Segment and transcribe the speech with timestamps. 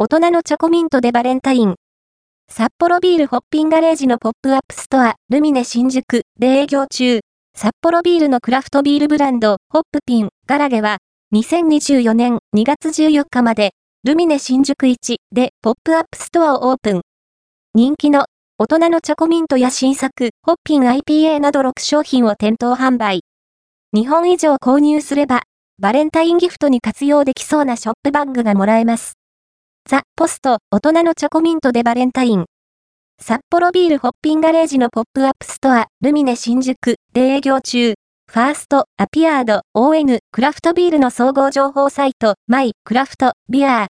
[0.00, 1.74] 大人のチョコミントでバレンタイン。
[2.48, 7.18] サッポロビールホッピンガレージのポップアップストア、ルミネ新宿で営業中。
[7.56, 10.98] サッポロビールのクラフトビールブランド、ホッピンガレージは、
[11.34, 13.72] 2024年2月14日まで、
[14.04, 17.00] ルミネ新宿1でポップアップストアをオープン。
[17.74, 18.26] 人気の
[18.56, 23.22] 大人のチョコミントや新作、ホッピン IPA など6商品を店頭販売。
[23.96, 25.42] 2本以上購入すれば、
[25.80, 29.17] バレンタインギフトに活用できそうなショップバッグがもらえます。
[29.90, 32.44] The post、大人のチョコミントでバレンタイン。
[33.18, 37.94] サッポロビールホッピンガレージのポップアップストア、ルミネ新宿で営業中。
[38.30, 43.86] ファースト、アピアード、ON、クラフトビールの総合情報サイト、 My Craft Beer